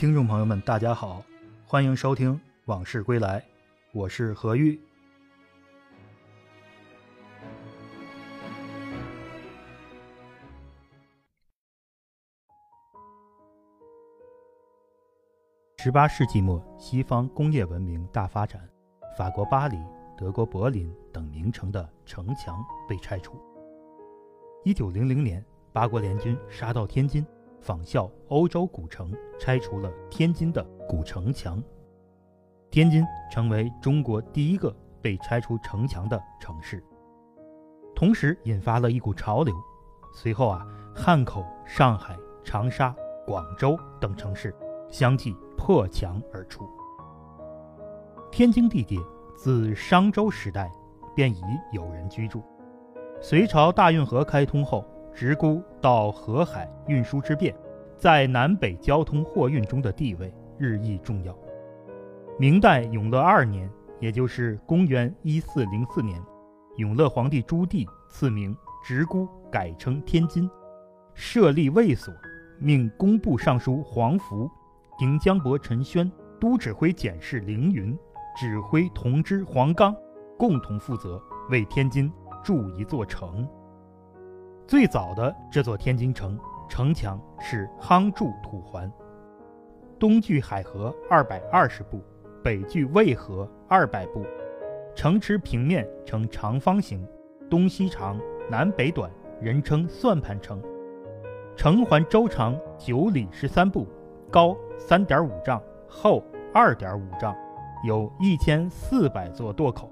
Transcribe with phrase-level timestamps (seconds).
[0.00, 1.22] 听众朋友们，大家好，
[1.66, 3.38] 欢迎收听《往事归来》，
[3.92, 4.80] 我是何玉。
[15.76, 18.66] 十八世纪末，西方工业文明大发展，
[19.18, 19.76] 法国巴黎、
[20.16, 23.38] 德国柏林等名城的城墙被拆除。
[24.64, 27.22] 一九零零年，八国联军杀到天津。
[27.60, 31.62] 仿效欧洲古城，拆除了天津的古城墙。
[32.70, 36.82] 天津成为中国第一个被拆除城墙的城市，
[37.94, 39.54] 同时引发了一股潮流。
[40.12, 42.94] 随后啊，汉口、上海、长沙、
[43.26, 44.54] 广州等城市
[44.88, 46.64] 相继破墙而出。
[48.32, 48.96] 天津地界
[49.36, 50.70] 自商周时代
[51.14, 51.42] 便已
[51.72, 52.42] 有人居住，
[53.20, 54.84] 隋朝大运河开通后。
[55.14, 57.54] 直沽到河海运输之便，
[57.96, 61.36] 在南北交通货运中的地位日益重要。
[62.38, 66.18] 明代永乐二年，也就是公元一四零四年，
[66.76, 70.48] 永乐皇帝朱棣赐名直沽，改称天津，
[71.12, 72.14] 设立卫所，
[72.58, 74.50] 命工部尚书黄福、
[74.98, 77.98] 平江伯陈宣、都指挥检事凌云、
[78.36, 79.94] 指挥同知黄刚
[80.38, 82.10] 共同负责，为天津
[82.42, 83.46] 筑一座城。
[84.70, 88.88] 最早的这座天津城城墙是夯筑土环，
[89.98, 92.00] 东距海河二百二十步，
[92.40, 94.24] 北距渭河二百步，
[94.94, 97.04] 城池平面呈长方形，
[97.50, 98.16] 东西长，
[98.48, 99.10] 南北短，
[99.40, 100.62] 人称算盘城。
[101.56, 103.88] 城环周长九里十三步，
[104.30, 106.22] 高三点五丈，厚
[106.54, 107.34] 二点五丈，
[107.84, 109.90] 有一千四百座垛口，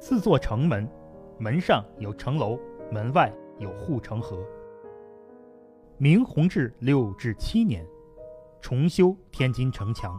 [0.00, 0.88] 四座城门，
[1.38, 2.58] 门上有城楼，
[2.90, 3.32] 门外。
[3.58, 4.38] 有护城河。
[5.96, 7.84] 明弘治六至七年，
[8.60, 10.18] 重修天津城墙。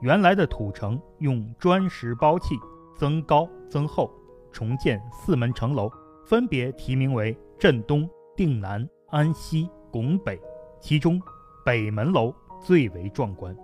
[0.00, 2.56] 原来的土城用砖石包砌，
[2.96, 4.10] 增高增厚，
[4.52, 5.90] 重建四门城楼，
[6.24, 10.40] 分别题名为镇东、定南、安西、拱北。
[10.78, 11.20] 其中
[11.64, 13.56] 北门楼最为壮观。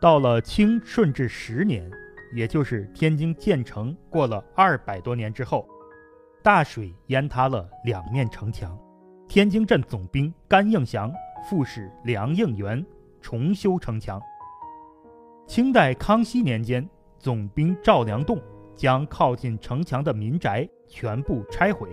[0.00, 1.88] 到了清顺治十年，
[2.34, 5.68] 也就是天津建成过了二百多年之后。
[6.42, 8.76] 大水淹塌了两面城墙，
[9.28, 11.12] 天津镇总兵甘应祥、
[11.48, 12.84] 副使梁应元
[13.20, 14.20] 重修城墙。
[15.46, 18.40] 清代康熙年间，总兵赵良栋
[18.74, 21.88] 将靠近城墙的民宅全部拆毁，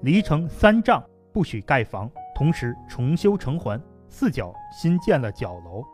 [0.00, 3.78] 离城三丈不许盖房，同时重修城环，
[4.08, 5.84] 四角新建了角楼，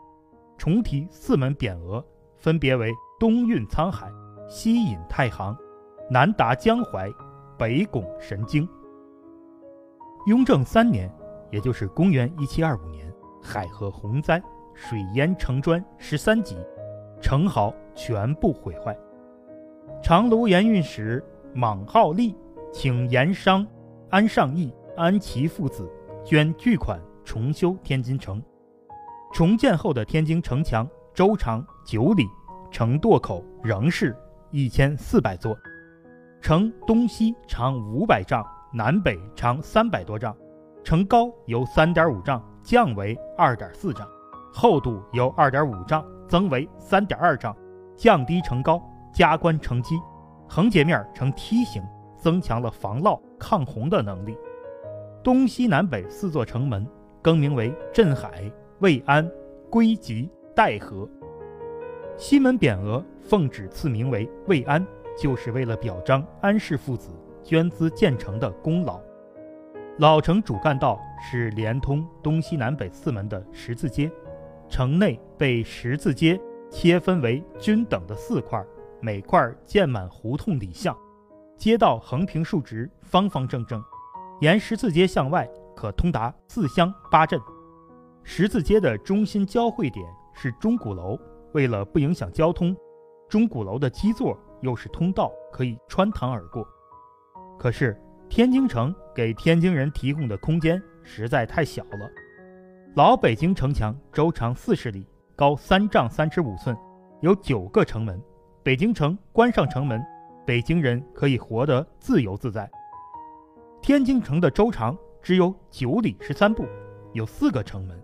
[0.57, 2.01] 重题四门匾额，
[2.37, 4.09] 分别为东运沧海、
[4.47, 5.53] 西引太行、
[6.09, 7.09] 南达江淮。
[7.61, 8.67] 北拱神经。
[10.25, 11.07] 雍正三年，
[11.51, 14.41] 也就是公元一七二五年，海河洪灾，
[14.73, 16.57] 水淹城砖十三级，
[17.21, 18.97] 城壕全部毁坏。
[20.01, 21.23] 长芦盐运使
[21.53, 22.35] 莽浩立
[22.73, 23.63] 请盐商
[24.09, 25.87] 安尚义、安琪父子
[26.25, 28.41] 捐巨款重修天津城。
[29.31, 32.25] 重建后的天津城墙周长九里，
[32.71, 34.17] 城垛口仍是
[34.49, 35.55] 一千四百座。
[36.41, 38.43] 城东西长五百丈，
[38.73, 40.35] 南北长三百多丈，
[40.83, 44.07] 城高由三点五丈降为二点四丈，
[44.51, 47.55] 厚度由二点五丈增为三点二丈，
[47.95, 48.81] 降低城高，
[49.13, 49.95] 加宽城基，
[50.49, 51.83] 横截面呈梯形，
[52.17, 54.35] 增强了防涝抗洪的能力。
[55.23, 56.85] 东西南北四座城门
[57.21, 59.29] 更名为镇海、渭安、
[59.69, 61.07] 归集、代河。
[62.17, 64.83] 西门匾额奉旨赐名为渭安。
[65.21, 67.11] 就是为了表彰安氏父子
[67.43, 68.99] 捐资建成的功劳。
[69.99, 74.11] 老城主干道是连通东西南北四门的十字街，
[74.67, 76.41] 城内被十字街
[76.71, 78.65] 切分为均等的四块，
[78.99, 80.97] 每块建满胡同里巷，
[81.55, 83.79] 街道横平竖直，方方正正。
[84.39, 87.39] 沿十字街向外可通达四乡八镇。
[88.23, 90.03] 十字街的中心交汇点
[90.33, 91.15] 是钟鼓楼，
[91.53, 92.75] 为了不影响交通，
[93.29, 94.35] 钟鼓楼的基座。
[94.61, 96.65] 又是通道，可以穿堂而过。
[97.59, 97.99] 可是
[98.29, 102.09] 天津城给天津人提供的空间实在太小了。
[102.95, 106.75] 老北京城墙周长四十里，高三丈三尺五寸，
[107.21, 108.21] 有九个城门。
[108.63, 110.03] 北京城关上城门，
[110.45, 112.69] 北京人可以活得自由自在。
[113.81, 116.65] 天津城的周长只有九里十三步，
[117.13, 117.99] 有四个城门。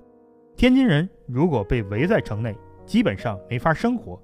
[0.56, 4.20] 天津人如果被围在城内，基本上没法生活。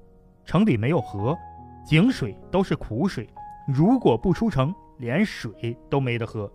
[0.45, 1.37] 城里没有河。
[1.85, 3.27] 井水都是苦水，
[3.67, 6.51] 如果不出城，连水都没得喝。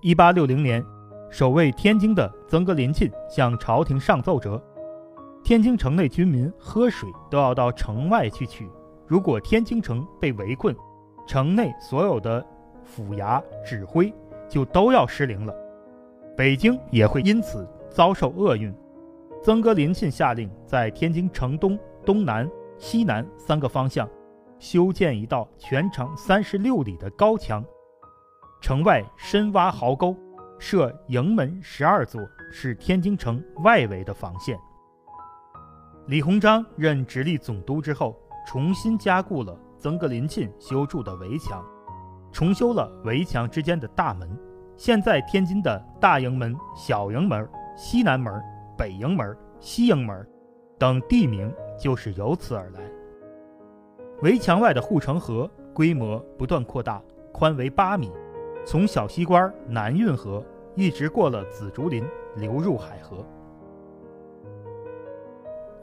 [0.00, 0.84] 一八六零年，
[1.30, 4.62] 守卫天津的曾格林沁向朝廷上奏折：
[5.42, 8.68] 天津城内军民喝水都要到城外去取，
[9.06, 10.74] 如果天津城被围困，
[11.26, 12.44] 城内所有的
[12.84, 14.12] 府衙指挥
[14.48, 15.54] 就都要失灵了，
[16.36, 18.72] 北京也会因此遭受厄运。
[19.42, 22.48] 曾格林沁下令在天津城东、东南、
[22.82, 24.10] 西南三个方向
[24.58, 27.64] 修建一道全长三十六里的高墙，
[28.60, 30.16] 城外深挖壕沟。
[30.58, 32.20] 设营门十二座，
[32.50, 34.58] 是天津城外围的防线。
[36.06, 41.64] 李鸿章任直隶总督之后，重新加固了曾格林沁修筑的围墙，
[42.32, 44.28] 重修了围墙之间的大门。
[44.76, 48.42] 现在天津的大营门、小营门、西南门、
[48.76, 50.28] 北营门、西营门
[50.78, 51.52] 等地名
[51.82, 52.80] 就是由此而来。
[54.22, 57.02] 围墙外的护城河规模不断扩大，
[57.32, 58.08] 宽为八米，
[58.64, 60.40] 从小西关南运河。
[60.74, 62.02] 一直过了紫竹林，
[62.36, 63.26] 流入海河。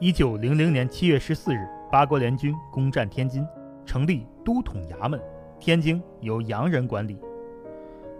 [0.00, 3.46] 一九零零年七月十四日，八国联军攻占天津，
[3.86, 5.20] 成立都统衙门，
[5.60, 7.20] 天津由洋人管理。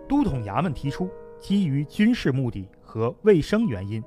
[0.07, 1.09] 都统衙门提出，
[1.41, 4.01] 基于军事目的和卫生原因，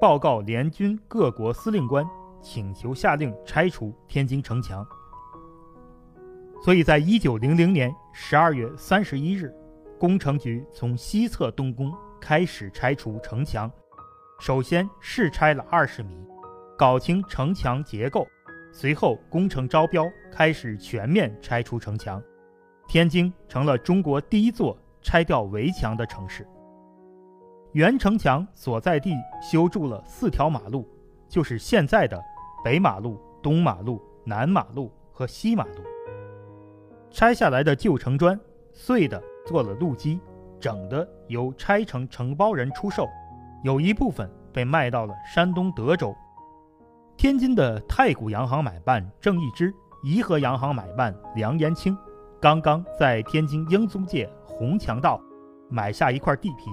[0.00, 2.08] 报告联军各国司令官，
[2.44, 4.86] 请求下令拆除天津城墙。
[6.62, 9.52] 所以在一九零零年十二月三十一日。
[9.96, 13.70] 工程局从西侧动工，开始拆除城墙。
[14.38, 16.18] 首先试拆了二十米，
[16.76, 18.26] 搞清城墙结构。
[18.72, 22.22] 随后工程招标，开始全面拆除城墙。
[22.86, 26.46] 天津成了中国第一座拆掉围墙的城市。
[27.72, 30.86] 原城墙所在地修筑了四条马路，
[31.28, 32.20] 就是现在的
[32.64, 35.82] 北马路、东马路、南马路和西马路。
[37.10, 38.40] 拆下来的旧城砖，
[38.72, 39.22] 碎的。
[39.46, 40.18] 做了路基，
[40.58, 43.06] 整的由拆成承包人出售，
[43.62, 46.16] 有一部分被卖到了山东德州。
[47.14, 49.70] 天津的太古洋行买办郑义之、
[50.02, 51.94] 颐和洋行买办梁延清，
[52.40, 55.20] 刚刚在天津英租界红墙道
[55.68, 56.70] 买下一块地皮，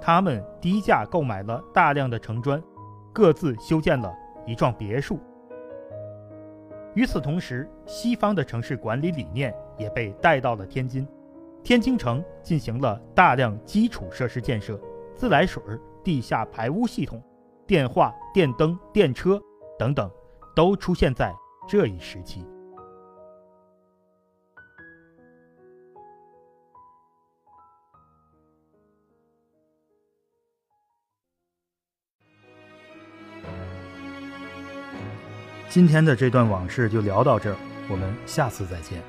[0.00, 2.60] 他们低价购买了大量的城砖，
[3.12, 4.12] 各自修建了
[4.50, 5.20] 一幢别墅。
[6.94, 11.06] 与此同时，西方的城市管理理念也被带到了天津。
[11.62, 14.80] 天津城进行了大量基础设施建设，
[15.14, 15.62] 自来水、
[16.02, 17.22] 地下排污系统、
[17.64, 19.40] 电话、电灯、电车
[19.78, 20.10] 等等，
[20.56, 21.32] 都出现在
[21.68, 22.44] 这一时期。
[35.70, 37.56] 今天的这段往事就聊到这儿，
[37.88, 39.00] 我们下次再见。